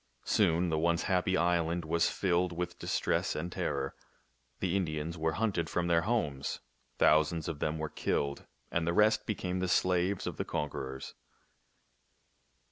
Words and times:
Soon 0.25 0.69
the 0.69 0.79
once 0.79 1.03
happy 1.03 1.37
island 1.37 1.85
was 1.85 2.09
filled 2.09 2.51
with 2.53 2.79
distress 2.79 3.35
and 3.35 3.51
terror. 3.51 3.93
The 4.59 4.75
Indians 4.75 5.15
were 5.15 5.33
hunted 5.33 5.69
from 5.69 5.85
their 5.85 6.01
homes. 6.01 6.59
Thousands 6.97 7.47
of 7.47 7.59
them 7.59 7.77
were 7.77 7.87
killed, 7.87 8.47
and 8.71 8.87
the 8.87 8.93
rest 8.93 9.27
became 9.27 9.59
the 9.59 9.67
slaves 9.67 10.25
of 10.25 10.37
their 10.37 10.43
conquerors. 10.45 11.13